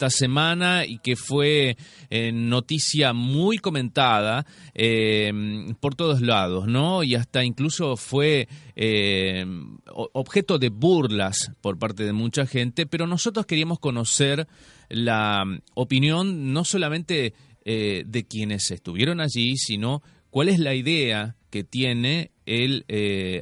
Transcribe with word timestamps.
esta 0.00 0.08
semana 0.08 0.86
y 0.86 0.96
que 0.96 1.14
fue 1.14 1.76
eh, 2.08 2.32
noticia 2.32 3.12
muy 3.12 3.58
comentada 3.58 4.46
eh, 4.72 5.30
por 5.78 5.94
todos 5.94 6.22
lados, 6.22 6.66
¿no? 6.66 7.02
Y 7.02 7.16
hasta 7.16 7.44
incluso 7.44 7.98
fue 7.98 8.48
eh, 8.76 9.44
objeto 9.84 10.58
de 10.58 10.70
burlas 10.70 11.52
por 11.60 11.78
parte 11.78 12.04
de 12.04 12.14
mucha 12.14 12.46
gente, 12.46 12.86
pero 12.86 13.06
nosotros 13.06 13.44
queríamos 13.44 13.78
conocer 13.78 14.48
la 14.88 15.44
opinión 15.74 16.54
no 16.54 16.64
solamente 16.64 17.34
de 17.62 18.26
quienes 18.28 18.70
estuvieron 18.70 19.20
allí, 19.20 19.56
sino 19.56 20.02
cuál 20.30 20.48
es 20.48 20.58
la 20.58 20.74
idea 20.74 21.36
que 21.50 21.62
tiene 21.62 22.30
el 22.46 22.84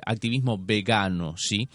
activismo 0.04 0.58
vegano, 0.58 1.34
¿sí? 1.38 1.68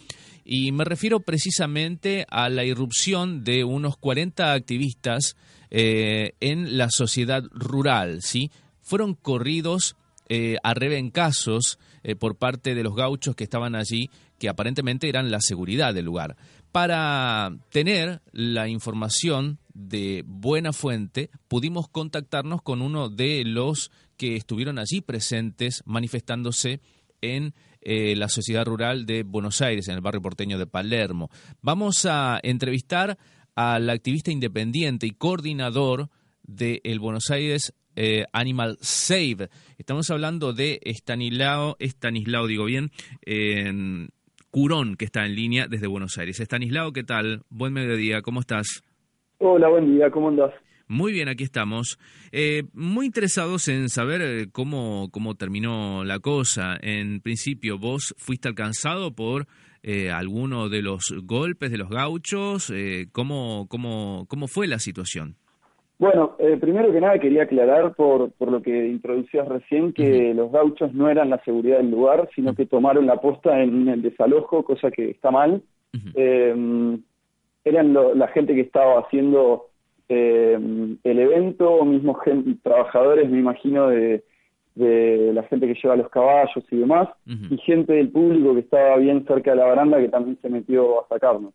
Y 0.46 0.71
me 0.71 0.84
refiero 0.84 1.21
precisamente 1.21 2.26
a 2.30 2.50
la 2.50 2.66
irrupción 2.66 3.44
de 3.44 3.64
unos 3.64 3.98
40 3.98 4.54
activistas 4.54 5.36
eh, 5.70 6.34
en 6.39 6.77
la 6.77 6.90
sociedad 6.90 7.44
rural, 7.52 8.22
¿sí? 8.22 8.52
Fueron 8.82 9.16
corridos 9.16 9.95
eh, 10.30 10.58
a 10.63 10.73
rebencazos 10.73 11.80
eh, 12.04 12.16
por 12.16 12.35
parte 12.35 12.76
de 12.76 12.84
los 12.84 12.95
gauchos 12.95 13.35
que 13.35 13.44
estaban 13.44 13.76
allí, 13.76 14.09
que 14.38 14.49
aparentemente 14.49 15.08
eran 15.08 15.32
la 15.32 15.40
seguridad 15.41 15.94
del 15.94 16.05
lugar. 16.05 16.35
Para 16.71 17.55
tener 17.70 18.21
la 18.32 18.68
información 18.68 19.60
de 19.73 20.23
buena 20.26 20.73
fuente, 20.73 21.30
pudimos 21.48 21.88
contactarnos 21.88 22.62
con 22.62 22.82
uno 22.82 23.10
de 23.10 23.44
los 23.46 23.91
que 24.18 24.35
estuvieron 24.35 24.80
allí 24.80 25.02
presentes 25.02 25.84
manifestándose 25.85 26.82
en 27.21 27.54
eh, 27.84 28.16
la 28.16 28.30
sociedad 28.30 28.66
rural 28.66 29.05
de 29.05 29.23
Buenos 29.23 29.62
Aires, 29.62 29.88
en 29.88 29.96
el 29.96 30.02
barrio 30.02 30.22
porteño 30.22 30.58
de 30.58 30.68
Palermo. 30.68 31.30
Vamos 31.62 32.05
a 32.10 32.40
entrevistar 32.44 33.18
al 33.55 33.90
activista 33.90 34.32
independiente 34.32 35.05
y 35.05 35.12
coordinador 35.12 36.10
de 36.44 36.82
el 36.84 37.00
Buenos 37.00 37.30
Aires 37.30 37.74
eh, 37.96 38.26
Animal 38.34 38.77
Save. 38.82 39.49
Estamos 39.77 40.10
hablando 40.10 40.54
de 40.54 40.80
Estanislao, 40.84 41.76
Estanislao 41.80 42.48
digo 42.48 42.66
bien, 42.66 42.91
Curón, 44.50 44.96
que 44.96 45.05
está 45.05 45.26
en 45.26 45.35
línea 45.35 45.68
desde 45.68 45.88
Buenos 45.88 46.18
Aires. 46.18 46.40
Estanislao, 46.40 46.91
¿qué 46.91 47.04
tal? 47.04 47.41
Buen 47.50 47.74
mediodía, 47.74 48.22
¿cómo 48.22 48.40
estás? 48.40 48.84
Hola, 49.40 49.68
buen 49.68 49.96
día, 49.96 50.10
¿cómo 50.10 50.29
andas? 50.29 50.54
Muy 50.94 51.12
bien, 51.12 51.27
aquí 51.27 51.44
estamos. 51.44 51.98
Eh, 52.32 52.66
muy 52.76 53.08
interesados 53.08 53.68
en 53.68 53.90
saber 53.90 54.22
eh, 54.22 54.46
cómo, 54.52 55.10
cómo 55.12 55.34
terminó 55.34 56.04
la 56.04 56.20
cosa. 56.20 56.77
En 56.84 57.20
principio, 57.20 57.80
¿vos 57.80 58.13
fuiste 58.20 58.48
alcanzado 58.48 59.12
por 59.12 59.48
eh, 59.82 60.12
alguno 60.12 60.70
de 60.70 60.84
los 60.84 61.16
golpes 61.24 61.72
de 61.72 61.80
los 61.80 61.90
gauchos? 61.90 62.70
Eh, 62.70 63.08
¿cómo, 63.12 63.66
cómo, 63.70 64.28
¿Cómo 64.28 64.47
fue 64.47 64.68
la 64.68 64.78
situación? 64.78 65.34
Bueno, 65.97 66.38
primero 66.62 66.91
que 66.91 67.02
nada 67.02 67.18
quería 67.18 67.44
aclarar 67.44 67.96
por, 67.96 68.31
por 68.34 68.52
lo 68.52 68.62
que 68.62 68.88
introducías 68.88 69.47
recién 69.47 69.94
que 69.94 70.34
los 70.35 70.52
gauchos 70.52 70.94
no 70.94 71.09
eran 71.09 71.31
la 71.31 71.44
seguridad 71.44 71.78
del 71.78 71.90
lugar, 71.90 72.30
sino 72.35 72.53
que 72.53 72.68
tomaron 72.68 73.07
la 73.07 73.19
posta 73.19 73.63
en 73.63 73.88
el 73.88 74.03
desalojo, 74.03 74.63
cosa 74.63 74.91
que 74.91 75.09
está 75.09 75.31
mal. 75.31 75.63
eran 77.63 77.94
la 77.94 78.28
gente 78.28 78.53
que 78.53 78.62
estaba 78.62 79.00
haciendo 79.00 79.72
eh, 80.09 80.59
el 81.03 81.19
evento, 81.19 81.84
mismos 81.85 82.18
trabajadores, 82.62 83.29
me 83.29 83.40
imagino, 83.40 83.88
de, 83.88 84.23
la 84.75 85.44
gente 85.44 85.68
que 85.68 85.79
lleva 85.81 85.95
los 85.95 86.09
caballos 86.09 86.63
y 86.72 86.78
demás, 86.78 87.07
y 87.28 87.57
gente 87.59 87.94
del 87.94 88.09
público 88.09 88.56
que 88.56 88.62
estaba 88.62 88.97
bien 88.97 89.23
cerca 89.28 89.51
de 89.51 89.57
la 89.57 89.66
baranda 89.66 90.00
que 90.00 90.09
también 90.09 90.38
se 90.41 90.50
metió 90.50 91.01
a 91.01 91.07
sacarnos. 91.07 91.53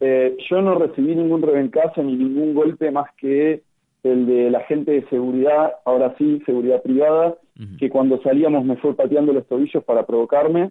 eh, 0.00 0.34
yo 0.48 0.62
no 0.62 0.76
recibí 0.76 1.14
ningún 1.14 1.42
rebencazo 1.42 2.02
ni 2.02 2.16
ningún 2.16 2.54
golpe 2.54 2.90
más 2.90 3.10
que 3.16 3.62
el 4.02 4.26
de 4.26 4.50
la 4.50 4.60
gente 4.60 4.92
de 4.92 5.08
seguridad, 5.08 5.72
ahora 5.84 6.14
sí, 6.16 6.40
seguridad 6.46 6.82
privada, 6.82 7.36
que 7.78 7.90
cuando 7.90 8.22
salíamos 8.22 8.64
me 8.64 8.76
fue 8.76 8.94
pateando 8.94 9.32
los 9.32 9.46
tobillos 9.46 9.82
para 9.84 10.06
provocarme. 10.06 10.70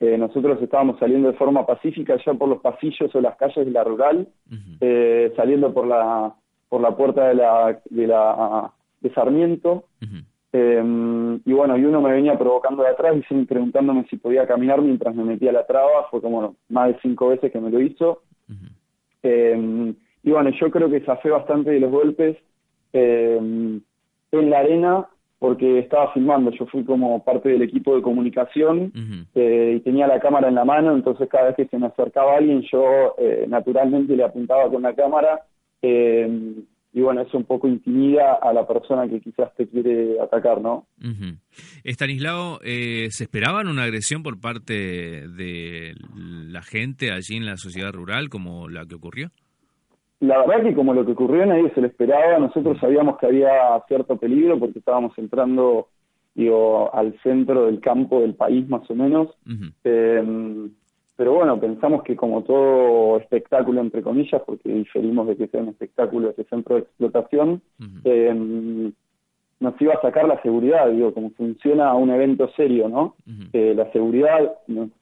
Eh, 0.00 0.16
nosotros 0.16 0.60
estábamos 0.62 0.98
saliendo 0.98 1.28
de 1.28 1.36
forma 1.36 1.66
pacífica 1.66 2.16
ya 2.24 2.34
por 2.34 2.48
los 2.48 2.60
pasillos 2.60 3.12
o 3.14 3.20
las 3.20 3.36
calles 3.36 3.66
de 3.66 3.72
la 3.72 3.82
rural, 3.82 4.28
eh, 4.80 5.32
saliendo 5.36 5.72
por 5.72 5.86
la 5.86 6.34
por 6.68 6.82
la 6.82 6.94
puerta 6.96 7.28
de 7.28 7.34
la 7.34 7.80
de, 7.88 8.06
la, 8.06 8.70
de 9.00 9.12
Sarmiento. 9.12 9.84
Eh, 10.52 11.40
y 11.44 11.52
bueno, 11.52 11.76
y 11.76 11.84
uno 11.84 12.00
me 12.00 12.12
venía 12.12 12.38
provocando 12.38 12.82
de 12.82 12.90
atrás 12.90 13.16
y 13.28 13.44
preguntándome 13.44 14.06
si 14.08 14.16
podía 14.16 14.46
caminar 14.46 14.80
mientras 14.80 15.14
me 15.14 15.24
metía 15.24 15.50
la 15.50 15.66
traba. 15.66 16.08
Fue 16.10 16.20
como 16.20 16.56
más 16.68 16.88
de 16.88 16.98
cinco 17.02 17.28
veces 17.28 17.50
que 17.50 17.60
me 17.60 17.70
lo 17.70 17.80
hizo. 17.80 18.22
y 19.22 20.30
bueno, 20.30 20.50
yo 20.50 20.70
creo 20.70 20.90
que 20.90 21.00
zafé 21.00 21.30
bastante 21.30 21.70
de 21.70 21.80
los 21.80 21.90
golpes 21.90 22.36
en 22.92 23.82
la 24.30 24.58
arena 24.58 25.06
porque 25.38 25.78
estaba 25.78 26.12
filmando, 26.12 26.50
yo 26.50 26.66
fui 26.66 26.84
como 26.84 27.22
parte 27.24 27.48
del 27.48 27.62
equipo 27.62 27.94
de 27.94 28.02
comunicación 28.02 28.92
eh, 29.34 29.74
y 29.76 29.80
tenía 29.80 30.08
la 30.08 30.18
cámara 30.18 30.48
en 30.48 30.56
la 30.56 30.64
mano, 30.64 30.94
entonces 30.94 31.28
cada 31.28 31.46
vez 31.46 31.56
que 31.56 31.66
se 31.66 31.78
me 31.78 31.86
acercaba 31.86 32.36
alguien 32.36 32.62
yo 32.72 33.14
eh, 33.18 33.46
naturalmente 33.48 34.16
le 34.16 34.24
apuntaba 34.24 34.68
con 34.68 34.82
la 34.82 34.94
cámara 34.94 35.42
eh, 35.80 36.54
y 36.92 37.00
bueno, 37.00 37.20
eso 37.20 37.36
un 37.36 37.44
poco 37.44 37.68
intimida 37.68 38.34
a 38.42 38.52
la 38.52 38.66
persona 38.66 39.06
que 39.08 39.20
quizás 39.20 39.54
te 39.54 39.68
quiere 39.68 40.20
atacar, 40.20 40.60
¿no? 40.60 40.86
Estanislao, 41.84 42.58
¿se 42.60 43.06
esperaban 43.06 43.68
una 43.68 43.84
agresión 43.84 44.24
por 44.24 44.40
parte 44.40 44.72
de 44.72 45.94
la 46.16 46.62
gente 46.62 47.12
allí 47.12 47.36
en 47.36 47.46
la 47.46 47.56
sociedad 47.58 47.92
rural 47.92 48.28
como 48.30 48.68
la 48.68 48.86
que 48.86 48.96
ocurrió? 48.96 49.30
La 50.20 50.38
verdad 50.38 50.64
que 50.64 50.74
como 50.74 50.94
lo 50.94 51.04
que 51.06 51.12
ocurrió 51.12 51.46
nadie 51.46 51.70
se 51.74 51.80
lo 51.80 51.86
esperaba, 51.86 52.38
nosotros 52.38 52.78
sabíamos 52.80 53.18
que 53.18 53.26
había 53.26 53.80
cierto 53.86 54.16
peligro 54.16 54.58
porque 54.58 54.80
estábamos 54.80 55.16
entrando 55.16 55.88
digo, 56.38 56.94
al 56.94 57.18
centro 57.22 57.66
del 57.66 57.80
campo 57.80 58.20
del 58.20 58.34
país 58.34 58.68
más 58.68 58.88
o 58.90 58.94
menos. 58.94 59.28
Em, 59.84 60.70
pero 61.16 61.32
bueno, 61.32 61.58
pensamos 61.58 62.04
que 62.04 62.14
como 62.14 62.42
todo 62.44 63.18
espectáculo, 63.18 63.80
entre 63.80 64.02
comillas, 64.02 64.40
porque 64.46 64.68
diferimos 64.68 65.26
de 65.26 65.36
que 65.36 65.48
sea 65.48 65.60
un 65.60 65.70
espectáculo 65.70 66.30
ese 66.30 66.44
centro 66.44 66.76
de 66.76 66.82
explotación, 66.82 67.60
eh, 68.04 68.92
nos 69.60 69.80
iba 69.80 69.94
a 69.94 70.00
sacar 70.00 70.28
la 70.28 70.40
seguridad, 70.42 70.88
digo, 70.88 71.12
como 71.12 71.30
funciona 71.30 71.92
un 71.94 72.10
evento 72.10 72.48
serio, 72.54 72.88
¿no? 72.88 73.16
Eh, 73.52 73.74
la 73.74 73.90
seguridad 73.90 74.52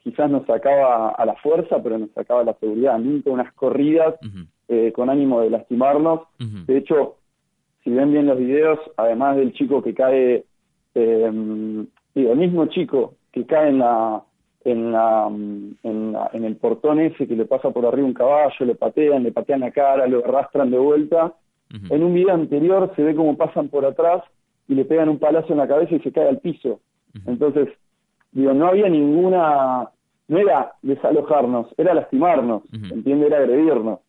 quizás 0.02 0.30
nos 0.30 0.46
sacaba 0.46 1.10
a 1.10 1.26
la 1.26 1.34
fuerza, 1.34 1.82
pero 1.82 1.98
nos 1.98 2.10
sacaba 2.12 2.44
la 2.44 2.54
seguridad, 2.54 2.98
nunca 2.98 3.28
unas 3.28 3.52
corridas 3.52 4.14
eh, 4.68 4.92
con 4.92 5.10
ánimo 5.10 5.40
de 5.40 5.50
lastimarnos. 5.50 6.20
De 6.66 6.76
hecho, 6.76 7.16
si 7.84 7.90
ven 7.90 8.12
bien 8.12 8.26
los 8.26 8.38
videos, 8.38 8.78
además 8.96 9.36
del 9.36 9.52
chico 9.52 9.82
que 9.82 9.94
cae, 9.94 10.44
eh, 10.94 11.86
digo, 12.14 12.32
el 12.32 12.38
mismo 12.38 12.66
chico 12.66 13.14
que 13.32 13.44
cae 13.44 13.68
en 13.68 13.78
la, 13.78 14.22
en, 14.64 14.92
la, 14.92 15.28
en, 15.28 16.16
en 16.32 16.44
el 16.44 16.56
portón 16.56 16.98
ese 17.00 17.28
que 17.28 17.36
le 17.36 17.44
pasa 17.44 17.70
por 17.70 17.86
arriba 17.86 18.06
un 18.06 18.14
caballo, 18.14 18.66
le 18.66 18.74
patean, 18.74 19.22
le 19.22 19.30
patean 19.30 19.60
la 19.60 19.70
cara, 19.70 20.06
lo 20.06 20.24
arrastran 20.24 20.70
de 20.70 20.78
vuelta. 20.78 21.34
En 21.90 22.02
un 22.02 22.14
video 22.14 22.34
anterior 22.34 22.92
se 22.96 23.02
ve 23.02 23.14
cómo 23.14 23.36
pasan 23.36 23.68
por 23.68 23.84
atrás 23.84 24.22
y 24.68 24.74
le 24.74 24.84
pegan 24.84 25.08
un 25.08 25.18
palazo 25.18 25.52
en 25.52 25.58
la 25.58 25.68
cabeza 25.68 25.94
y 25.94 26.00
se 26.00 26.12
cae 26.12 26.28
al 26.28 26.38
piso. 26.38 26.80
Entonces, 27.26 27.68
digo, 28.32 28.52
no 28.52 28.66
había 28.66 28.88
ninguna, 28.88 29.88
no 30.28 30.38
era 30.38 30.72
desalojarnos, 30.82 31.68
era 31.76 31.94
lastimarnos, 31.94 32.62
¿entiende? 32.72 33.26
Era 33.26 33.38
agredirnos. 33.38 34.00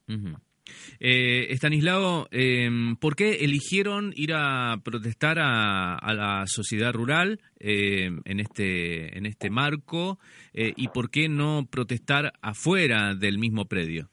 Eh, 1.00 1.48
Estanislao, 1.52 2.26
eh, 2.32 2.70
¿por 3.00 3.16
qué 3.16 3.44
eligieron 3.44 4.14
ir 4.16 4.34
a 4.34 4.78
protestar 4.84 5.38
a, 5.40 6.14
la 6.14 6.44
sociedad 6.48 6.92
rural 6.94 7.40
eh, 7.60 8.10
en 8.26 8.40
este 8.40 9.18
en 9.18 9.26
este 9.26 9.50
marco 9.50 10.18
eh, 10.54 10.74
y 10.76 10.88
por 10.88 11.12
qué 11.12 11.30
no 11.30 11.66
protestar 11.70 12.32
afuera 12.42 13.14
del 13.14 13.38
mismo 13.38 13.66
predio? 13.66 14.08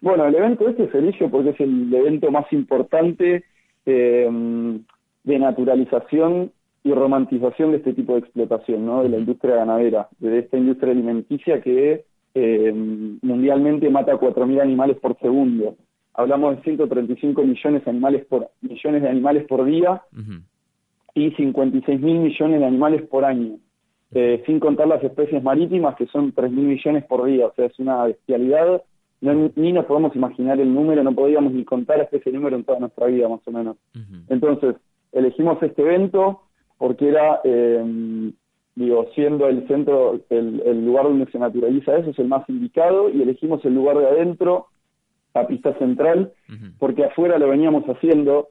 Bueno, 0.00 0.26
el 0.26 0.34
evento 0.34 0.68
este 0.68 0.84
es 0.84 0.94
el 0.94 1.30
porque 1.30 1.50
es 1.50 1.60
el 1.60 1.94
evento 1.94 2.30
más 2.32 2.52
importante 2.52 3.44
de 3.84 4.80
naturalización 5.24 6.50
y 6.82 6.92
romantización 6.92 7.70
de 7.70 7.76
este 7.76 7.92
tipo 7.92 8.14
de 8.14 8.20
explotación, 8.20 8.84
¿no? 8.84 9.04
De 9.04 9.08
la 9.08 9.18
industria 9.18 9.56
ganadera, 9.56 10.08
de 10.18 10.40
esta 10.40 10.56
industria 10.56 10.92
alimenticia 10.92 11.60
que 11.60 12.04
mundialmente 12.34 13.88
mata 13.90 14.14
4.000 14.14 14.60
animales 14.60 14.96
por 14.98 15.16
segundo. 15.20 15.76
Hablamos 16.14 16.56
de 16.56 16.62
135 16.62 17.42
millones 17.42 17.84
de 17.84 17.90
animales 17.90 18.24
por 18.26 18.50
millones 18.60 19.02
de 19.02 19.08
animales 19.08 19.46
por 19.46 19.64
día 19.64 20.02
y 21.14 21.30
56 21.30 22.00
mil 22.00 22.18
millones 22.20 22.60
de 22.60 22.66
animales 22.66 23.02
por 23.02 23.24
año, 23.24 23.56
eh, 24.12 24.42
sin 24.46 24.60
contar 24.60 24.88
las 24.88 25.02
especies 25.02 25.42
marítimas 25.42 25.96
que 25.96 26.06
son 26.06 26.32
3 26.32 26.52
mil 26.52 26.66
millones 26.66 27.04
por 27.04 27.24
día. 27.24 27.46
O 27.46 27.54
sea, 27.54 27.66
es 27.66 27.78
una 27.78 28.04
bestialidad. 28.04 28.82
ni 29.20 29.72
nos 29.72 29.86
podemos 29.86 30.14
imaginar 30.14 30.60
el 30.60 30.74
número, 30.74 31.02
no 31.02 31.14
podíamos 31.14 31.52
ni 31.52 31.64
contar 31.64 32.00
este 32.00 32.18
ese 32.18 32.32
número 32.32 32.56
en 32.56 32.64
toda 32.64 32.80
nuestra 32.80 33.06
vida, 33.06 33.28
más 33.28 33.40
o 33.46 33.50
menos. 33.50 33.76
Entonces, 34.28 34.76
elegimos 35.12 35.62
este 35.62 35.82
evento 35.82 36.42
porque 36.78 37.08
era, 37.08 37.40
eh, 37.44 38.32
digo, 38.74 39.06
siendo 39.14 39.46
el 39.46 39.68
centro, 39.68 40.18
el, 40.30 40.84
lugar 40.84 41.04
donde 41.04 41.30
se 41.30 41.38
naturaliza 41.38 41.96
eso, 41.96 42.10
es 42.10 42.18
el 42.18 42.26
más 42.26 42.48
indicado, 42.48 43.08
y 43.08 43.22
elegimos 43.22 43.64
el 43.64 43.74
lugar 43.74 43.98
de 43.98 44.06
adentro 44.06 44.66
la 45.34 45.46
pista 45.46 45.76
central, 45.78 46.32
porque 46.78 47.04
afuera 47.04 47.38
lo 47.38 47.48
veníamos 47.48 47.84
haciendo 47.84 48.48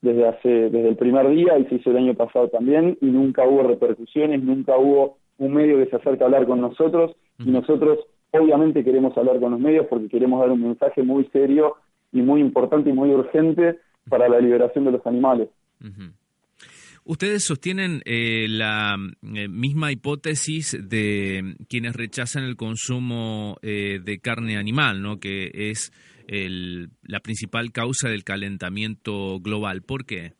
desde 0.00 0.28
hace 0.28 0.48
desde 0.48 0.88
el 0.88 0.96
primer 0.96 1.28
día 1.28 1.58
y 1.58 1.64
se 1.66 1.76
hizo 1.76 1.90
el 1.90 1.96
año 1.96 2.14
pasado 2.14 2.48
también 2.48 2.96
y 3.00 3.06
nunca 3.06 3.46
hubo 3.46 3.62
repercusiones, 3.64 4.42
nunca 4.42 4.76
hubo 4.76 5.18
un 5.38 5.54
medio 5.54 5.76
que 5.78 5.90
se 5.90 5.96
acerque 5.96 6.22
a 6.22 6.26
hablar 6.26 6.46
con 6.46 6.60
nosotros 6.60 7.16
y 7.38 7.50
nosotros 7.50 7.98
obviamente 8.32 8.84
queremos 8.84 9.16
hablar 9.16 9.40
con 9.40 9.52
los 9.52 9.60
medios 9.60 9.86
porque 9.86 10.08
queremos 10.08 10.40
dar 10.40 10.50
un 10.50 10.62
mensaje 10.62 11.02
muy 11.02 11.24
serio 11.32 11.76
y 12.12 12.22
muy 12.22 12.40
importante 12.40 12.90
y 12.90 12.92
muy 12.92 13.10
urgente 13.10 13.78
para 14.08 14.28
la 14.28 14.40
liberación 14.40 14.84
de 14.84 14.92
los 14.92 15.06
animales. 15.06 15.48
Ustedes 17.10 17.46
sostienen 17.46 18.02
eh, 18.04 18.44
la 18.50 18.94
eh, 19.34 19.48
misma 19.48 19.90
hipótesis 19.90 20.76
de 20.90 21.54
quienes 21.66 21.96
rechazan 21.96 22.44
el 22.44 22.54
consumo 22.54 23.56
eh, 23.62 23.98
de 24.04 24.18
carne 24.18 24.58
animal, 24.58 25.00
¿no? 25.00 25.18
que 25.18 25.48
es 25.54 25.90
la 26.28 27.20
principal 27.20 27.72
causa 27.72 28.10
del 28.10 28.24
calentamiento 28.24 29.40
global. 29.40 29.80
¿Por 29.80 30.04
qué? 30.04 30.32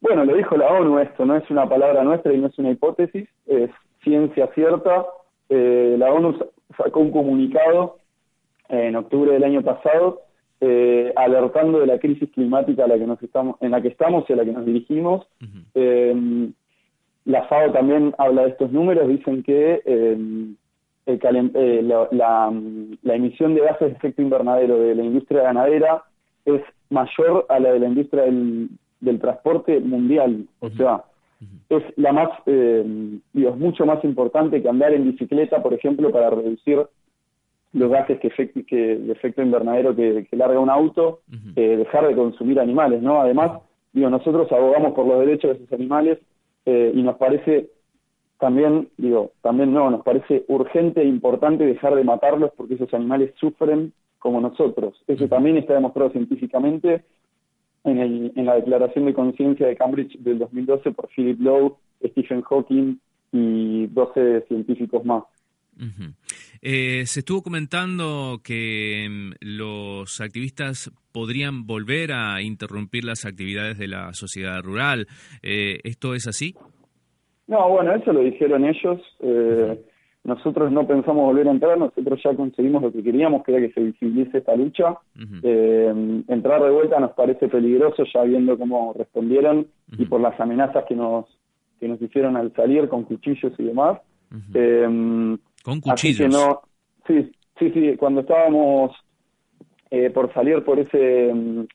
Bueno, 0.00 0.24
lo 0.24 0.34
dijo 0.34 0.56
la 0.56 0.66
ONU 0.66 0.98
esto, 0.98 1.24
no 1.24 1.36
es 1.36 1.48
una 1.48 1.68
palabra 1.68 2.02
nuestra 2.02 2.32
y 2.32 2.38
no 2.38 2.48
es 2.48 2.58
una 2.58 2.72
hipótesis, 2.72 3.28
es 3.46 3.70
ciencia 4.02 4.48
cierta. 4.56 5.04
la 5.48 6.12
ONU 6.12 6.36
sacó 6.76 6.98
un 6.98 7.12
comunicado 7.12 7.98
en 8.68 8.96
octubre 8.96 9.30
del 9.30 9.44
año 9.44 9.62
pasado 9.62 10.23
eh, 10.66 11.12
alertando 11.14 11.80
de 11.80 11.86
la 11.86 11.98
crisis 11.98 12.30
climática 12.30 12.84
a 12.84 12.88
la 12.88 12.96
que 12.96 13.06
nos 13.06 13.22
estamos, 13.22 13.56
en 13.60 13.72
la 13.72 13.82
que 13.82 13.88
estamos 13.88 14.24
y 14.26 14.32
a 14.32 14.36
la 14.36 14.46
que 14.46 14.52
nos 14.52 14.64
dirigimos. 14.64 15.26
Eh, 15.74 16.48
la 17.26 17.42
FAO 17.44 17.70
también 17.72 18.14
habla 18.16 18.44
de 18.44 18.50
estos 18.50 18.72
números, 18.72 19.06
dicen 19.08 19.42
que 19.42 19.82
eh, 19.84 20.46
la, 23.02 23.14
emisión 23.14 23.54
de 23.54 23.60
gases 23.60 23.88
de 23.88 23.94
efecto 23.94 24.22
invernadero 24.22 24.78
de 24.78 24.94
la 24.94 25.02
industria 25.02 25.42
ganadera 25.42 26.02
es 26.46 26.62
mayor 26.88 27.44
a 27.50 27.58
la 27.58 27.72
de 27.72 27.80
la 27.80 27.88
industria 27.88 28.22
del, 28.22 28.70
transporte 29.20 29.80
mundial. 29.80 30.46
O 30.60 30.70
sea, 30.70 31.04
es 31.68 31.82
la 31.96 32.12
más, 32.12 32.30
eh, 32.46 33.18
es 33.34 33.56
mucho 33.56 33.84
más 33.84 34.02
importante 34.02 34.62
que 34.62 34.68
andar 34.70 34.94
en 34.94 35.10
bicicleta, 35.10 35.62
por 35.62 35.74
ejemplo, 35.74 36.10
para 36.10 36.30
reducir 36.30 36.86
los 37.74 37.90
gases 37.90 38.20
que, 38.20 38.30
que 38.64 38.96
de 38.96 39.12
efecto 39.12 39.42
invernadero 39.42 39.94
que, 39.94 40.26
larga 40.32 40.60
un 40.60 40.70
auto, 40.70 41.20
eh, 41.56 41.76
dejar 41.76 42.06
de 42.06 42.14
consumir 42.14 42.60
animales, 42.60 43.02
¿no? 43.02 43.20
Además, 43.20 43.60
digo, 43.92 44.08
nosotros 44.08 44.50
abogamos 44.52 44.94
por 44.94 45.06
los 45.06 45.18
derechos 45.20 45.50
de 45.50 45.64
esos 45.64 45.72
animales 45.72 46.18
eh, 46.66 46.92
y 46.94 47.02
nos 47.02 47.16
parece 47.16 47.68
también, 48.38 48.88
digo, 48.96 49.32
también 49.42 49.72
no, 49.72 49.90
nos 49.90 50.02
parece 50.02 50.44
urgente 50.48 51.02
e 51.02 51.06
importante 51.06 51.66
dejar 51.66 51.94
de 51.96 52.04
matarlos 52.04 52.52
porque 52.56 52.74
esos 52.74 52.92
animales 52.94 53.32
sufren 53.40 53.92
como 54.18 54.40
nosotros. 54.40 54.94
Eso 55.08 55.28
también 55.28 55.56
está 55.56 55.74
demostrado 55.74 56.10
científicamente 56.10 57.02
en, 57.82 57.98
el, 57.98 58.32
en 58.36 58.46
la 58.46 58.54
Declaración 58.54 59.06
de 59.06 59.14
Conciencia 59.14 59.66
de 59.66 59.76
Cambridge 59.76 60.16
del 60.20 60.38
2012 60.38 60.92
por 60.92 61.08
Philip 61.08 61.40
Lowe, 61.40 61.76
Stephen 62.04 62.42
Hawking 62.42 62.98
y 63.32 63.86
12 63.88 64.42
científicos 64.42 65.04
más. 65.04 65.24
Eh, 66.62 67.06
se 67.06 67.20
estuvo 67.20 67.42
comentando 67.42 68.40
que 68.42 69.06
mm, 69.08 69.32
los 69.40 70.20
activistas 70.20 70.90
podrían 71.12 71.66
volver 71.66 72.12
a 72.12 72.42
interrumpir 72.42 73.04
las 73.04 73.24
actividades 73.24 73.78
de 73.78 73.88
la 73.88 74.12
sociedad 74.12 74.62
rural. 74.62 75.06
Eh, 75.42 75.80
¿Esto 75.84 76.14
es 76.14 76.26
así? 76.26 76.54
No, 77.46 77.68
bueno, 77.68 77.94
eso 77.94 78.12
lo 78.12 78.20
dijeron 78.20 78.64
ellos. 78.64 79.00
Eh, 79.20 79.78
nosotros 80.24 80.72
no 80.72 80.86
pensamos 80.86 81.26
volver 81.26 81.46
a 81.48 81.50
entrar, 81.50 81.76
nosotros 81.76 82.18
ya 82.24 82.34
conseguimos 82.34 82.82
lo 82.82 82.90
que 82.90 83.02
queríamos, 83.02 83.44
que 83.44 83.52
era 83.52 83.66
que 83.66 83.74
se 83.74 83.80
visibilice 83.82 84.38
esta 84.38 84.56
lucha. 84.56 84.96
entrar 85.14 86.62
de 86.62 86.70
vuelta 86.70 86.98
nos 86.98 87.12
parece 87.12 87.48
peligroso, 87.48 88.04
ya 88.12 88.22
viendo 88.22 88.58
cómo 88.58 88.94
respondieron 88.96 89.66
y 89.98 90.06
por 90.06 90.22
las 90.22 90.40
amenazas 90.40 90.86
que 90.88 90.94
nos, 90.94 91.26
que 91.78 91.88
nos 91.88 92.00
hicieron 92.00 92.38
al 92.38 92.54
salir 92.54 92.88
con 92.88 93.04
cuchillos 93.04 93.52
y 93.58 93.64
demás. 93.64 93.98
Con 95.64 95.80
cuchillos. 95.80 96.30
no, 96.30 96.60
sí, 97.06 97.32
sí, 97.58 97.70
sí, 97.70 97.96
cuando 97.96 98.20
estábamos 98.20 98.92
eh, 99.90 100.10
por 100.10 100.32
salir 100.34 100.62
por 100.62 100.78
ese 100.78 101.32
mm, 101.32 101.66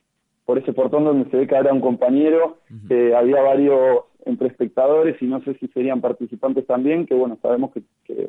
por 0.44 0.58
ese 0.58 0.72
portón 0.72 1.04
donde 1.04 1.30
se 1.30 1.36
ve 1.36 1.46
que 1.46 1.54
era 1.54 1.72
un 1.72 1.80
compañero, 1.80 2.58
eh, 2.88 3.14
había 3.16 3.40
varios 3.40 4.04
entre 4.24 4.48
espectadores 4.48 5.20
y 5.22 5.26
no 5.26 5.40
sé 5.42 5.54
si 5.54 5.68
serían 5.68 6.00
participantes 6.00 6.66
también, 6.66 7.06
que 7.06 7.14
bueno, 7.14 7.38
sabemos 7.40 7.70
que, 7.72 7.82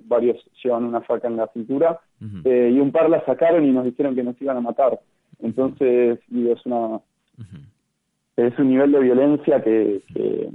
varios 0.05 0.37
llevan 0.63 0.83
una 0.83 1.01
faca 1.01 1.27
en 1.27 1.37
la 1.37 1.47
cintura, 1.47 1.99
eh, 2.45 2.71
y 2.73 2.79
un 2.79 2.91
par 2.91 3.09
la 3.09 3.25
sacaron 3.25 3.65
y 3.65 3.71
nos 3.71 3.85
dijeron 3.85 4.13
que 4.13 4.23
nos 4.23 4.39
iban 4.39 4.57
a 4.57 4.61
matar. 4.61 4.99
Entonces, 5.41 6.19
digo, 6.27 6.53
es 6.53 6.65
una... 6.65 6.99
Es 8.37 8.57
un 8.59 8.69
nivel 8.69 8.91
de 8.91 8.99
violencia 8.99 9.61
que, 9.61 10.01
que, 10.13 10.49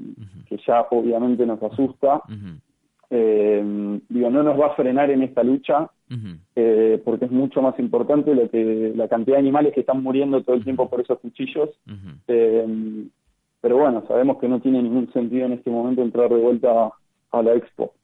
que 0.48 0.56
ya 0.66 0.86
obviamente 0.90 1.44
nos 1.44 1.62
asusta 1.62 2.22
eh, 3.10 4.00
digo, 4.08 4.30
no 4.30 4.42
nos 4.42 4.58
va 4.60 4.66
a 4.66 4.74
frenar 4.74 5.10
en 5.10 5.22
esta 5.22 5.42
lucha, 5.42 5.90
eh, 6.54 7.00
porque 7.04 7.26
es 7.26 7.30
mucho 7.30 7.62
más 7.62 7.78
importante 7.78 8.34
lo 8.34 8.48
que 8.50 8.92
la 8.94 9.08
cantidad 9.08 9.36
de 9.36 9.40
animales 9.40 9.74
que 9.74 9.80
están 9.80 10.02
muriendo 10.02 10.42
todo 10.42 10.56
el 10.56 10.64
tiempo 10.64 10.88
por 10.88 11.00
esos 11.00 11.18
cuchillos. 11.18 11.70
Eh, 12.28 13.06
pero 13.60 13.78
bueno, 13.78 14.04
sabemos 14.06 14.38
que 14.38 14.48
no 14.48 14.60
tiene 14.60 14.82
ningún 14.82 15.12
sentido 15.12 15.46
en 15.46 15.52
este 15.52 15.70
momento 15.70 16.02
entrar 16.02 16.28
de 16.28 16.36
vuelta 16.36 16.90
a 17.32 17.42
la 17.42 17.54
expo. 17.54 17.94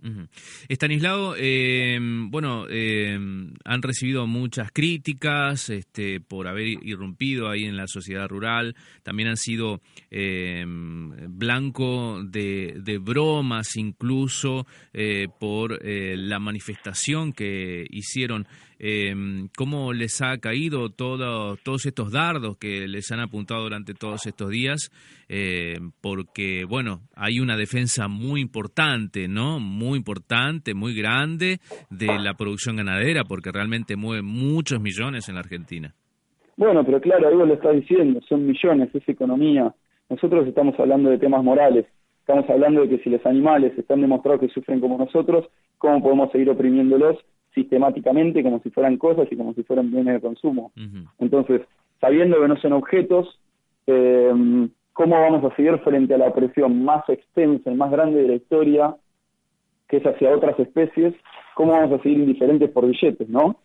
Estanislao, 0.68 1.34
eh, 1.36 1.98
bueno, 2.00 2.66
eh, 2.68 3.16
han 3.64 3.82
recibido 3.82 4.26
muchas 4.26 4.72
críticas 4.72 5.70
este, 5.70 6.20
por 6.20 6.48
haber 6.48 6.66
irrumpido 6.66 7.48
ahí 7.48 7.64
en 7.64 7.76
la 7.76 7.86
sociedad 7.86 8.28
rural, 8.28 8.74
también 9.02 9.28
han 9.28 9.36
sido 9.36 9.80
eh, 10.10 10.64
blanco 10.66 12.22
de, 12.24 12.80
de, 12.82 12.98
bromas 12.98 13.76
incluso 13.76 14.66
por 15.38 15.78
la 15.84 16.38
manifestación 16.38 17.32
que 17.32 17.86
hicieron. 17.90 18.46
¿Cómo 19.56 19.92
les 19.92 20.20
ha 20.22 20.38
caído 20.38 20.90
todo, 20.90 21.56
todos 21.56 21.86
estos 21.86 22.10
dardos 22.10 22.56
que 22.58 22.88
les 22.88 23.12
han 23.12 23.20
apuntado 23.20 23.62
durante 23.62 23.94
todos 23.94 24.26
estos 24.26 24.50
días? 24.50 24.90
porque, 26.02 26.66
bueno, 26.68 27.00
hay 27.16 27.40
una 27.40 27.56
defensa 27.56 28.06
muy 28.06 28.42
importante, 28.42 29.28
¿no? 29.28 29.60
Muy 29.60 29.96
importante, 29.96 30.74
muy 30.74 30.94
grande 30.94 31.58
de 31.90 32.18
la 32.18 32.34
producción 32.34 32.76
ganadera, 32.76 33.24
porque 33.24 33.50
realmente 33.50 33.96
mueve 33.96 34.22
muchos 34.22 34.80
millones 34.80 35.28
en 35.28 35.36
la 35.36 35.40
Argentina. 35.40 35.94
Bueno, 36.56 36.84
pero 36.84 37.00
claro, 37.00 37.28
algo 37.28 37.46
lo 37.46 37.54
está 37.54 37.72
diciendo, 37.72 38.20
son 38.28 38.46
millones, 38.46 38.94
es 38.94 39.08
economía. 39.08 39.74
Nosotros 40.10 40.46
estamos 40.46 40.78
hablando 40.78 41.08
de 41.08 41.18
temas 41.18 41.42
morales, 41.42 41.86
estamos 42.20 42.48
hablando 42.50 42.82
de 42.82 42.90
que 42.90 42.98
si 43.02 43.10
los 43.10 43.24
animales 43.24 43.76
están 43.78 44.02
demostrados 44.02 44.40
que 44.42 44.48
sufren 44.48 44.80
como 44.80 44.98
nosotros, 44.98 45.46
¿cómo 45.78 46.02
podemos 46.02 46.30
seguir 46.30 46.50
oprimiéndolos 46.50 47.16
sistemáticamente 47.54 48.42
como 48.42 48.60
si 48.60 48.70
fueran 48.70 48.96
cosas 48.96 49.28
y 49.30 49.36
como 49.36 49.54
si 49.54 49.62
fueran 49.62 49.90
bienes 49.90 50.14
de 50.14 50.20
consumo? 50.20 50.72
Entonces, 51.18 51.62
sabiendo 52.00 52.40
que 52.40 52.48
no 52.48 52.56
son 52.56 52.72
objetos, 52.72 53.38
eh, 53.86 54.68
¿cómo 54.92 55.20
vamos 55.20 55.44
a 55.44 55.54
seguir 55.56 55.78
frente 55.78 56.14
a 56.14 56.18
la 56.18 56.28
opresión 56.28 56.84
más 56.84 57.08
extensa 57.08 57.70
y 57.70 57.74
más 57.74 57.90
grande 57.90 58.22
de 58.22 58.28
la 58.28 58.34
historia 58.34 58.96
que 59.92 59.98
es 59.98 60.06
hacia 60.06 60.34
otras 60.34 60.58
especies, 60.58 61.14
¿cómo 61.54 61.72
vamos 61.72 61.92
a 61.92 62.02
seguir 62.02 62.18
indiferentes 62.18 62.70
por 62.70 62.86
billetes, 62.86 63.28
no? 63.28 63.56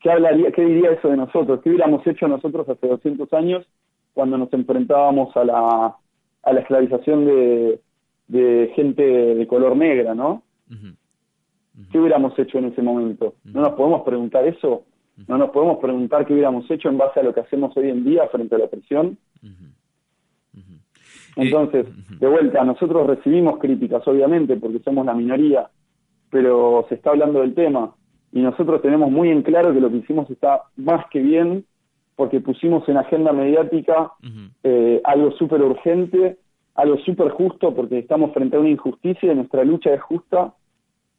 ¿Qué, 0.00 0.12
hablaría, 0.12 0.52
¿Qué 0.52 0.64
diría 0.64 0.92
eso 0.92 1.08
de 1.08 1.16
nosotros? 1.16 1.60
¿Qué 1.60 1.70
hubiéramos 1.70 2.06
hecho 2.06 2.28
nosotros 2.28 2.68
hace 2.68 2.86
200 2.86 3.32
años 3.32 3.66
cuando 4.14 4.38
nos 4.38 4.52
enfrentábamos 4.52 5.36
a 5.36 5.44
la, 5.44 5.96
a 6.44 6.52
la 6.52 6.60
esclavización 6.60 7.26
de, 7.26 7.80
de 8.28 8.72
gente 8.76 9.02
de 9.02 9.46
color 9.48 9.76
negra, 9.76 10.14
no? 10.14 10.44
¿Qué 11.90 11.98
hubiéramos 11.98 12.38
hecho 12.38 12.58
en 12.58 12.66
ese 12.66 12.82
momento? 12.82 13.34
¿No 13.44 13.60
nos 13.60 13.72
podemos 13.72 14.02
preguntar 14.02 14.46
eso? 14.46 14.84
¿No 15.28 15.38
nos 15.38 15.50
podemos 15.50 15.78
preguntar 15.78 16.26
qué 16.26 16.32
hubiéramos 16.32 16.70
hecho 16.70 16.88
en 16.88 16.98
base 16.98 17.20
a 17.20 17.22
lo 17.22 17.34
que 17.34 17.40
hacemos 17.40 17.76
hoy 17.76 17.90
en 17.90 18.04
día 18.04 18.28
frente 18.28 18.54
a 18.54 18.58
la 18.58 18.64
opresión? 18.64 19.18
Entonces, 21.36 21.86
de 22.18 22.26
vuelta, 22.28 22.64
nosotros 22.64 23.06
recibimos 23.06 23.58
críticas, 23.58 24.06
obviamente, 24.08 24.56
porque 24.56 24.78
somos 24.78 25.04
la 25.04 25.12
minoría, 25.12 25.68
pero 26.30 26.86
se 26.88 26.94
está 26.94 27.10
hablando 27.10 27.40
del 27.40 27.54
tema 27.54 27.94
y 28.32 28.40
nosotros 28.40 28.82
tenemos 28.82 29.10
muy 29.10 29.30
en 29.30 29.42
claro 29.42 29.72
que 29.72 29.80
lo 29.80 29.90
que 29.90 29.98
hicimos 29.98 30.28
está 30.30 30.62
más 30.76 31.06
que 31.10 31.20
bien 31.20 31.64
porque 32.16 32.40
pusimos 32.40 32.88
en 32.88 32.96
agenda 32.96 33.32
mediática 33.32 34.12
eh, 34.62 35.00
algo 35.04 35.30
súper 35.32 35.62
urgente, 35.62 36.38
algo 36.74 36.96
súper 36.98 37.30
justo 37.30 37.74
porque 37.74 37.98
estamos 37.98 38.32
frente 38.32 38.56
a 38.56 38.60
una 38.60 38.70
injusticia 38.70 39.32
y 39.32 39.36
nuestra 39.36 39.64
lucha 39.64 39.92
es 39.94 40.02
justa 40.02 40.54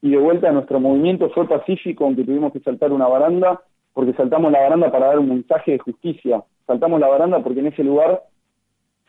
y 0.01 0.11
de 0.11 0.17
vuelta 0.17 0.51
nuestro 0.51 0.79
movimiento 0.79 1.29
fue 1.31 1.47
pacífico 1.47 2.05
aunque 2.05 2.23
tuvimos 2.23 2.53
que 2.53 2.59
saltar 2.59 2.91
una 2.91 3.07
baranda 3.07 3.61
porque 3.93 4.13
saltamos 4.13 4.51
la 4.51 4.61
baranda 4.61 4.91
para 4.91 5.07
dar 5.07 5.19
un 5.19 5.29
mensaje 5.29 5.71
de 5.71 5.79
justicia, 5.79 6.43
saltamos 6.67 6.99
la 6.99 7.07
baranda 7.07 7.39
porque 7.39 7.61
en 7.61 7.67
ese 7.67 7.83
lugar 7.83 8.21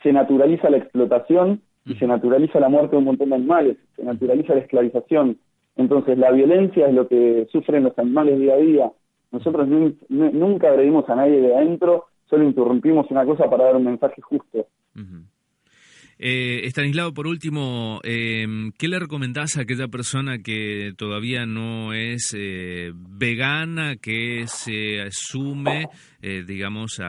se 0.03 0.13
naturaliza 0.13 0.71
la 0.71 0.79
explotación 0.79 1.61
y 1.85 1.95
se 1.97 2.07
naturaliza 2.07 2.59
la 2.59 2.69
muerte 2.69 2.93
de 2.93 2.99
un 2.99 3.05
montón 3.05 3.31
de 3.31 3.37
animales, 3.37 3.77
se 3.97 4.03
naturaliza 4.03 4.55
la 4.55 4.61
esclavización. 4.61 5.39
Entonces 5.77 6.17
la 6.17 6.31
violencia 6.31 6.89
es 6.89 6.95
lo 6.95 7.07
que 7.07 7.47
sufren 7.53 7.85
los 7.85 7.99
animales 7.99 8.39
día 8.39 8.55
a 8.55 8.57
día 8.57 8.93
Nosotros 9.31 9.69
nunca 10.09 10.69
agredimos 10.69 11.09
a 11.09 11.17
nadie 11.17 11.41
de 11.41 11.55
adentro, 11.55 12.07
solo 12.29 12.45
interrumpimos 12.45 13.11
una 13.11 13.27
cosa 13.27 13.49
para 13.51 13.65
dar 13.65 13.77
un 13.77 13.85
mensaje 13.85 14.23
justo. 14.23 14.67
Eh, 16.21 16.63
Estanislao, 16.65 17.15
por 17.15 17.29
último, 17.29 18.01
em, 18.03 18.73
¿qué 18.77 18.89
le 18.89 18.99
recomendás 18.99 19.57
a 19.57 19.63
aquella 19.63 19.87
persona 19.87 20.39
que 20.43 20.91
todavía 20.99 21.47
no 21.47 21.93
es 21.93 22.35
eh, 22.37 22.91
vegana, 22.93 23.95
que 24.03 24.43
se 24.47 25.01
asume, 25.01 25.87
eh, 26.21 26.43
digamos, 26.45 27.01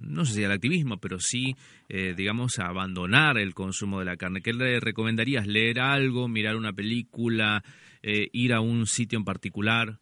no 0.00 0.24
sé 0.24 0.32
si 0.32 0.44
al 0.44 0.52
activismo, 0.52 0.98
pero 1.02 1.18
sí, 1.18 1.56
eh, 1.88 2.14
digamos, 2.16 2.60
a 2.60 2.68
abandonar 2.68 3.36
el 3.36 3.52
consumo 3.52 3.98
de 3.98 4.04
la 4.04 4.16
carne? 4.16 4.42
¿Qué 4.42 4.52
le 4.52 4.78
recomendarías? 4.78 5.48
¿Leer 5.48 5.80
algo, 5.80 6.28
mirar 6.28 6.54
una 6.54 6.72
película, 6.72 7.64
ir 8.02 8.52
a 8.54 8.60
un 8.60 8.86
sitio 8.86 9.18
en 9.18 9.24
particular? 9.24 9.98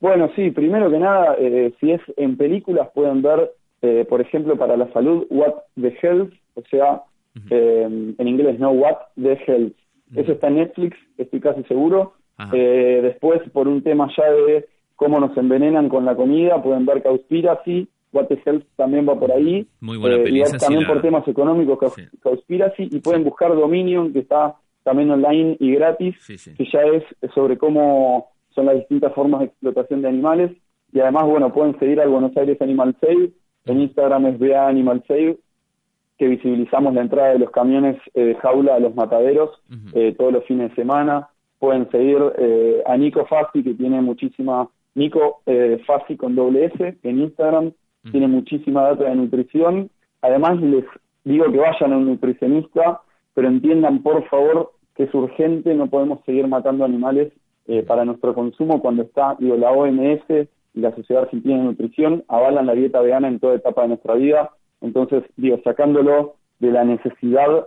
Bueno, 0.00 0.32
sí, 0.34 0.50
primero 0.50 0.90
que 0.90 0.98
nada, 0.98 1.36
si 1.78 1.92
es 1.92 2.00
en 2.16 2.36
películas 2.36 2.88
pueden 2.92 3.22
ver, 3.22 3.52
por 4.08 4.20
ejemplo, 4.20 4.58
para 4.58 4.76
la 4.76 4.92
salud, 4.92 5.26
What 5.30 5.54
the 5.80 5.96
Health, 6.02 6.34
o 6.54 6.62
sea, 6.68 7.02
eh, 7.50 8.14
en 8.18 8.28
inglés, 8.28 8.58
¿no? 8.58 8.70
What 8.70 8.96
the 9.20 9.38
Health. 9.46 9.74
Eso 10.14 10.32
está 10.32 10.48
en 10.48 10.56
Netflix, 10.56 10.96
estoy 11.18 11.40
casi 11.40 11.62
seguro. 11.64 12.14
Eh, 12.52 13.00
después, 13.02 13.40
por 13.50 13.66
un 13.66 13.82
tema 13.82 14.08
ya 14.16 14.30
de 14.30 14.66
cómo 14.94 15.20
nos 15.20 15.36
envenenan 15.36 15.88
con 15.88 16.04
la 16.04 16.14
comida, 16.14 16.62
pueden 16.62 16.86
ver 16.86 17.02
Cowspiracy, 17.02 17.88
What 18.12 18.26
the 18.26 18.40
Health 18.44 18.64
también 18.76 19.08
va 19.08 19.18
por 19.18 19.32
ahí. 19.32 19.66
Muy 19.80 19.96
buena 19.98 20.16
eh, 20.16 20.30
y 20.30 20.58
también 20.58 20.86
por 20.86 21.02
temas 21.02 21.26
económicos, 21.28 21.94
Cowspiracy, 22.22 22.88
y 22.90 23.00
pueden 23.00 23.24
buscar 23.24 23.54
Dominion, 23.54 24.12
que 24.12 24.20
está 24.20 24.56
también 24.84 25.10
online 25.10 25.56
y 25.58 25.72
gratis, 25.72 26.14
que 26.26 26.64
ya 26.72 26.80
es 26.82 27.02
sobre 27.34 27.58
cómo 27.58 28.30
son 28.50 28.66
las 28.66 28.76
distintas 28.76 29.12
formas 29.14 29.40
de 29.40 29.46
explotación 29.46 30.02
de 30.02 30.08
animales. 30.08 30.52
Y 30.92 31.00
además, 31.00 31.24
bueno, 31.26 31.52
pueden 31.52 31.78
seguir 31.78 32.00
al 32.00 32.08
Buenos 32.08 32.36
Aires 32.36 32.60
Animal 32.62 32.96
Save, 33.00 33.32
en 33.66 33.80
Instagram 33.80 34.26
es 34.26 34.38
BA 34.38 34.68
Animal 34.68 35.02
Save, 35.08 35.38
que 36.18 36.28
visibilizamos 36.28 36.94
la 36.94 37.02
entrada 37.02 37.30
de 37.30 37.38
los 37.38 37.50
camiones 37.50 37.96
eh, 38.14 38.24
de 38.24 38.34
jaula 38.36 38.76
a 38.76 38.80
los 38.80 38.94
mataderos 38.94 39.50
eh, 39.92 40.14
todos 40.16 40.32
los 40.32 40.44
fines 40.44 40.70
de 40.70 40.76
semana. 40.76 41.28
Pueden 41.58 41.90
seguir 41.90 42.18
eh, 42.38 42.82
a 42.86 42.96
Nico 42.96 43.26
Fassi, 43.26 43.62
que 43.62 43.74
tiene 43.74 44.00
muchísima, 44.00 44.68
Nico 44.94 45.42
Fassi 45.86 46.16
con 46.16 46.34
doble 46.34 46.66
S 46.66 46.98
en 47.02 47.20
Instagram, 47.20 47.72
tiene 48.10 48.28
muchísima 48.28 48.82
data 48.82 49.04
de 49.04 49.16
nutrición. 49.16 49.90
Además, 50.22 50.60
les 50.60 50.84
digo 51.24 51.50
que 51.50 51.58
vayan 51.58 51.92
a 51.92 51.96
un 51.96 52.06
nutricionista, 52.06 53.00
pero 53.34 53.48
entiendan 53.48 54.02
por 54.02 54.26
favor 54.28 54.72
que 54.94 55.04
es 55.04 55.14
urgente, 55.14 55.74
no 55.74 55.88
podemos 55.88 56.20
seguir 56.24 56.46
matando 56.46 56.84
animales 56.84 57.32
para 57.88 58.04
nuestro 58.04 58.32
consumo 58.32 58.80
cuando 58.80 59.02
está, 59.02 59.36
digo, 59.40 59.56
la 59.56 59.72
OMS 59.72 60.22
y 60.30 60.80
la 60.80 60.94
Sociedad 60.94 61.24
Argentina 61.24 61.56
de 61.56 61.64
Nutrición 61.64 62.24
avalan 62.28 62.66
la 62.66 62.74
dieta 62.74 63.00
vegana 63.00 63.28
en 63.28 63.40
toda 63.40 63.56
etapa 63.56 63.82
de 63.82 63.88
nuestra 63.88 64.14
vida 64.14 64.50
entonces, 64.80 65.24
digo, 65.36 65.60
sacándolo 65.64 66.36
de 66.58 66.70
la 66.70 66.84
necesidad 66.84 67.66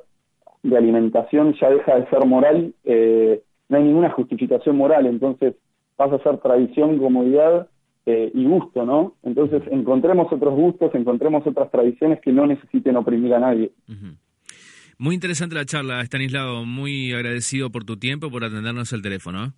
de 0.63 0.77
alimentación 0.77 1.55
ya 1.59 1.69
deja 1.69 1.95
de 1.95 2.09
ser 2.09 2.25
moral, 2.25 2.73
eh, 2.83 3.41
no 3.69 3.77
hay 3.77 3.83
ninguna 3.83 4.09
justificación 4.11 4.75
moral, 4.75 5.05
entonces 5.05 5.55
pasa 5.95 6.15
a 6.15 6.23
ser 6.23 6.37
tradición, 6.39 6.97
comodidad 6.97 7.67
eh, 8.05 8.31
y 8.33 8.45
gusto, 8.45 8.85
¿no? 8.85 9.15
Entonces 9.23 9.61
encontremos 9.71 10.31
otros 10.31 10.55
gustos, 10.55 10.93
encontremos 10.95 11.45
otras 11.45 11.69
tradiciones 11.71 12.19
que 12.21 12.31
no 12.31 12.47
necesiten 12.47 12.95
oprimir 12.95 13.33
a 13.33 13.39
nadie. 13.39 13.71
Muy 14.97 15.15
interesante 15.15 15.55
la 15.55 15.65
charla, 15.65 16.01
Estanislao, 16.01 16.65
muy 16.65 17.13
agradecido 17.13 17.69
por 17.69 17.85
tu 17.85 17.97
tiempo, 17.97 18.29
por 18.29 18.43
atendernos 18.43 18.91
el 18.93 19.01
teléfono. 19.01 19.53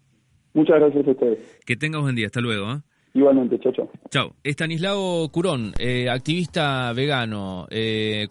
Muchas 0.53 0.79
gracias 0.79 1.07
a 1.07 1.11
ustedes. 1.11 1.61
Que 1.65 1.75
tengas 1.75 2.01
buen 2.01 2.15
día, 2.15 2.27
hasta 2.27 2.41
luego. 2.41 2.81
Igualmente, 3.13 3.59
chao, 3.59 3.73
chao. 3.73 3.89
Chao. 4.09 4.35
Estanislao 4.41 5.29
Curón, 5.29 5.73
eh, 5.77 6.09
activista 6.09 6.93
vegano. 6.93 7.67
Eh, 7.69 8.19